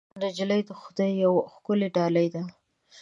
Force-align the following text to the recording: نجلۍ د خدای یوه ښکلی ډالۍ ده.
نجلۍ 0.21 0.61
د 0.65 0.71
خدای 0.81 1.11
یوه 1.23 1.43
ښکلی 1.53 1.87
ډالۍ 1.95 2.27
ده. 2.33 2.43